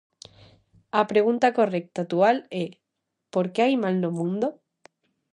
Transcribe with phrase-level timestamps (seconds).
[0.99, 2.65] A pregunta correcta actual é:
[3.33, 4.47] por que hai mal no mundo?